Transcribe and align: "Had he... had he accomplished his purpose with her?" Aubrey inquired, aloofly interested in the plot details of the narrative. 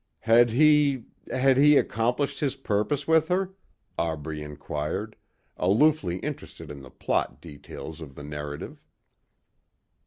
"Had 0.21 0.49
he... 0.49 1.03
had 1.31 1.57
he 1.57 1.77
accomplished 1.77 2.39
his 2.39 2.55
purpose 2.55 3.07
with 3.07 3.27
her?" 3.27 3.53
Aubrey 3.99 4.41
inquired, 4.41 5.15
aloofly 5.57 6.17
interested 6.23 6.71
in 6.71 6.81
the 6.81 6.89
plot 6.89 7.39
details 7.39 8.01
of 8.01 8.15
the 8.15 8.23
narrative. 8.23 8.83